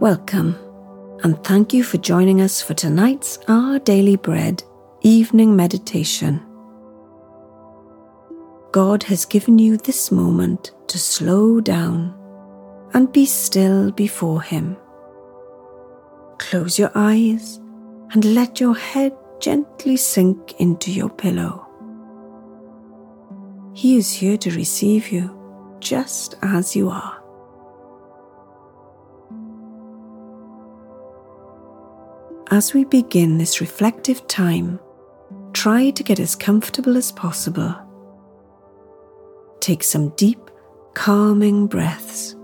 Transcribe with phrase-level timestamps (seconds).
[0.00, 0.56] Welcome,
[1.22, 4.62] and thank you for joining us for tonight's Our Daily Bread
[5.00, 6.44] evening meditation.
[8.72, 12.14] God has given you this moment to slow down
[12.92, 14.76] and be still before Him.
[16.38, 17.60] Close your eyes
[18.12, 21.63] and let your head gently sink into your pillow.
[23.74, 25.36] He is here to receive you
[25.80, 27.20] just as you are.
[32.52, 34.78] As we begin this reflective time,
[35.52, 37.74] try to get as comfortable as possible.
[39.58, 40.50] Take some deep,
[40.94, 42.36] calming breaths.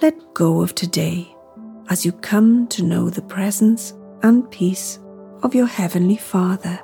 [0.00, 1.34] Let go of today
[1.88, 5.00] as you come to know the presence and peace
[5.42, 6.78] of your Heavenly Father.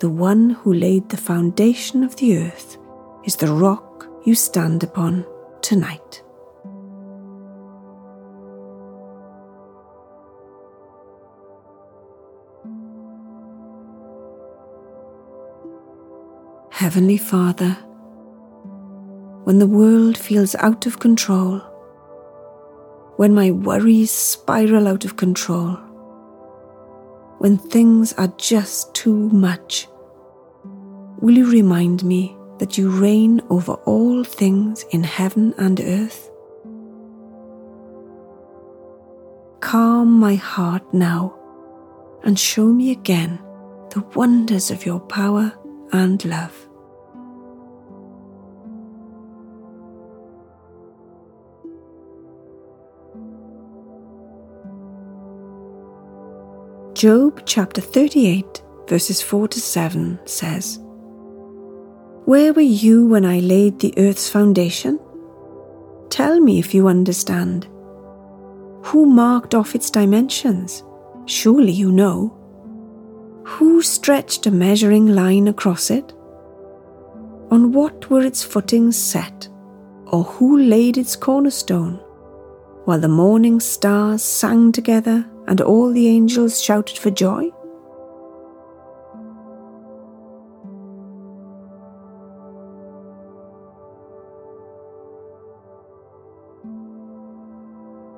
[0.00, 2.78] The one who laid the foundation of the earth
[3.24, 5.26] is the rock you stand upon
[5.60, 6.22] tonight.
[16.70, 17.76] Heavenly Father,
[19.42, 21.58] when the world feels out of control,
[23.16, 25.76] when my worries spiral out of control,
[27.38, 29.88] when things are just too much,
[31.20, 36.30] will you remind me that you reign over all things in heaven and earth?
[39.60, 41.38] Calm my heart now
[42.24, 43.38] and show me again
[43.90, 45.52] the wonders of your power
[45.92, 46.67] and love.
[56.98, 60.80] Job chapter 38, verses 4 to 7 says,
[62.24, 64.98] Where were you when I laid the earth's foundation?
[66.10, 67.68] Tell me if you understand.
[68.86, 70.82] Who marked off its dimensions?
[71.26, 72.36] Surely you know.
[73.44, 76.12] Who stretched a measuring line across it?
[77.52, 79.48] On what were its footings set,
[80.06, 82.00] or who laid its cornerstone?
[82.86, 87.50] While the morning stars sang together and all the angels shouted for joy?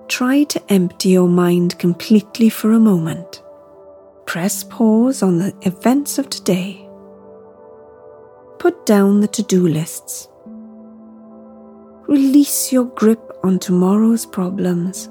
[0.08, 3.42] Try to empty your mind completely for a moment.
[4.26, 6.86] Press pause on the events of today.
[8.58, 10.28] Put down the to do lists.
[12.08, 15.08] Release your grip on tomorrow's problems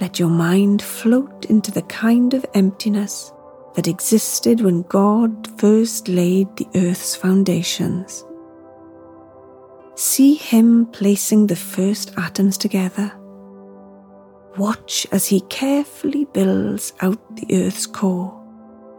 [0.00, 3.32] let your mind float into the kind of emptiness
[3.74, 8.24] that existed when God first laid the earth's foundations.
[9.96, 13.12] See Him placing the first atoms together.
[14.56, 18.40] Watch as He carefully builds out the earth's core,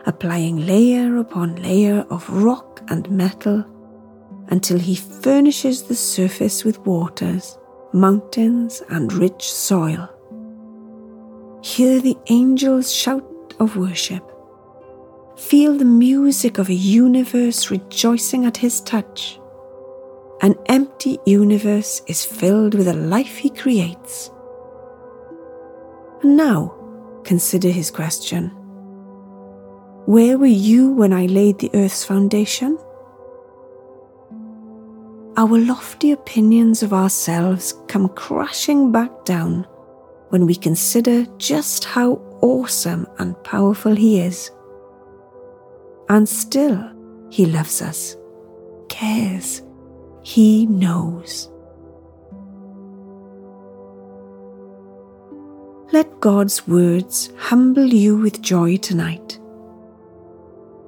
[0.06, 3.66] applying layer upon layer of rock and metal
[4.48, 7.58] until He furnishes the surface with waters,
[7.94, 10.10] mountains, and rich soil.
[11.66, 14.24] Hear the angels' shout of worship.
[15.36, 19.40] Feel the music of a universe rejoicing at his touch.
[20.44, 24.30] An empty universe is filled with the life he creates.
[26.22, 26.72] And now,
[27.24, 28.50] consider his question
[30.06, 32.78] Where were you when I laid the earth's foundation?
[35.36, 39.66] Our lofty opinions of ourselves come crashing back down
[40.30, 44.52] when we consider just how awesome and powerful He is.
[46.10, 46.92] And still,
[47.30, 48.16] He loves us,
[48.90, 49.62] cares,
[50.24, 51.50] He knows.
[55.92, 59.40] Let God's words humble you with joy tonight.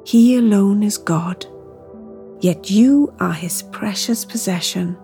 [0.06, 1.45] He alone is God,
[2.40, 4.98] yet you are His precious possession.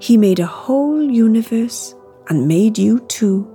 [0.00, 1.94] He made a whole universe
[2.30, 3.46] and made you too.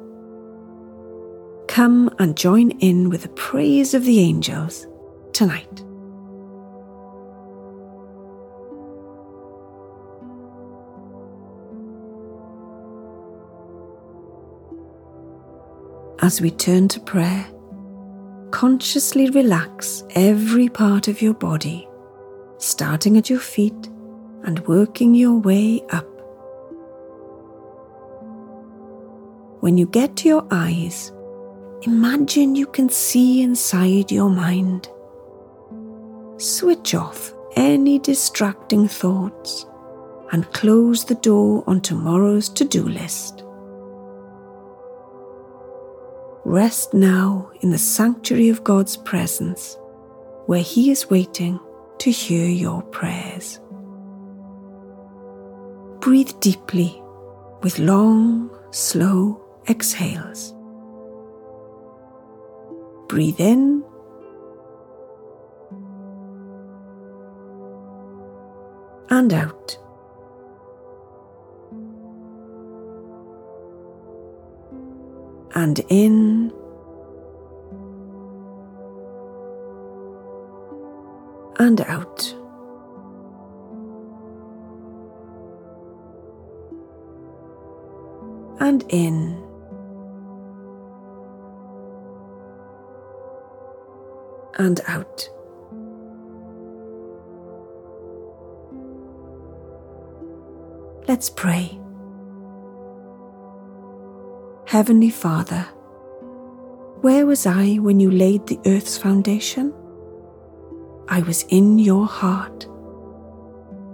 [1.68, 4.86] Come and join in with the praise of the angels
[5.34, 5.82] tonight.
[16.20, 17.46] As we turn to prayer,
[18.52, 21.88] consciously relax every part of your body,
[22.58, 23.90] starting at your feet
[24.44, 26.15] and working your way up
[29.66, 31.12] When you get to your eyes,
[31.82, 34.88] imagine you can see inside your mind.
[36.38, 39.66] switch off any distracting thoughts
[40.32, 43.44] and close the door on tomorrow's to do list.
[46.44, 49.80] Rest now in the sanctuary of God's presence,
[50.46, 51.60] where He is waiting
[51.98, 53.60] to hear your prayers.
[56.02, 57.02] Breathe deeply
[57.64, 60.54] with long, slow exhales.
[63.08, 63.84] Breathe in
[69.10, 69.78] and out.
[75.54, 76.52] And in
[81.58, 82.36] and out.
[88.60, 89.45] And in
[94.58, 95.30] and out.
[101.08, 101.80] Let's pray.
[104.66, 105.62] Heavenly Father,
[107.02, 109.74] where was I when you laid the earth's foundation?
[111.08, 112.68] I was in your heart.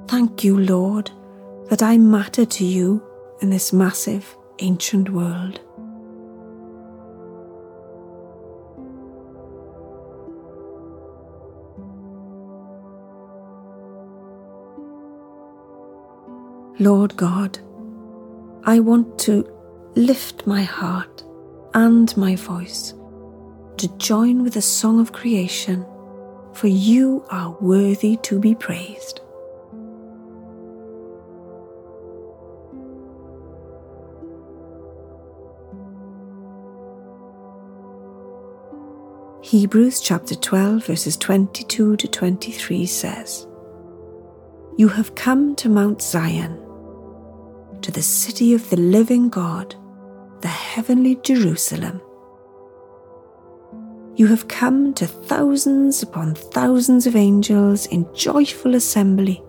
[0.07, 1.11] Thank you, Lord,
[1.69, 3.03] that I matter to you
[3.41, 5.59] in this massive, ancient world.
[16.81, 17.59] Lord God,
[18.63, 19.47] I want to
[19.93, 21.23] lift my heart
[21.75, 22.95] and my voice
[23.77, 25.85] to join with the song of creation,
[26.53, 29.21] for you are worthy to be praised.
[39.43, 43.45] Hebrews chapter 12, verses 22 to 23 says,
[44.79, 46.69] You have come to Mount Zion
[47.81, 49.75] to the city of the living God,
[50.41, 52.01] the heavenly Jerusalem.
[54.15, 59.41] You have come to thousands upon thousands of angels in joyful assembly,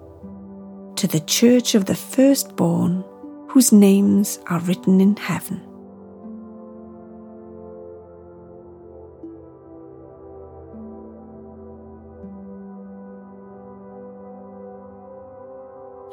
[0.96, 3.04] to the church of the firstborn,
[3.48, 5.60] whose names are written in heaven.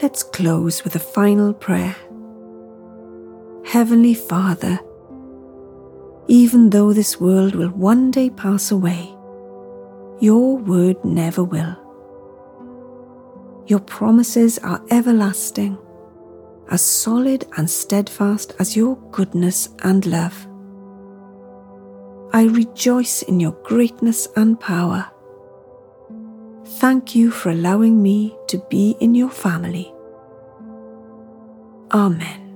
[0.01, 1.95] Let's close with a final prayer.
[3.69, 4.79] Heavenly Father,
[6.27, 9.15] even though this world will one day pass away,
[10.19, 11.77] your word never will.
[13.67, 15.77] Your promises are everlasting,
[16.71, 20.47] as solid and steadfast as your goodness and love.
[22.33, 25.11] I rejoice in your greatness and power.
[26.79, 29.93] Thank you for allowing me to be in your family.
[31.93, 32.48] Amen.